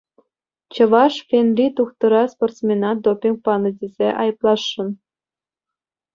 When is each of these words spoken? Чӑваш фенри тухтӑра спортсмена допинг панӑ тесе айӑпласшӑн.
Чӑваш 0.73 1.13
фенри 1.27 1.67
тухтӑра 1.75 2.23
спортсмена 2.33 2.91
допинг 3.03 3.37
панӑ 3.45 3.71
тесе 3.77 4.09
айӑпласшӑн. 4.21 4.89